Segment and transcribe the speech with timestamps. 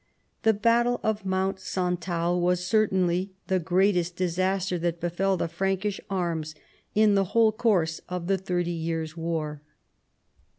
[0.41, 6.55] The battle of Mount Suutal was certainly the greatest disaster that befell the Frankish arms
[6.95, 9.61] in the whole course of the Thirty Years' War.